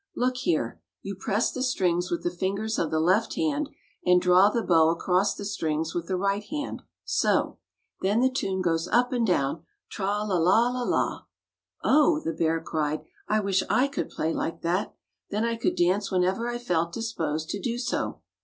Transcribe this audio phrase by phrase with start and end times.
[0.15, 3.69] "'Look here; you press the strings with the fingers of the left hand,
[4.03, 7.59] and draw the bow across the strings with the right hand, so.
[8.01, 11.25] Then the tune goes up and down— tra la la la la!"
[11.83, 14.95] "Oh!" the bear cried, "I wish I could play like that.
[15.29, 18.21] Then I could dance when ever I felt disposed to do so.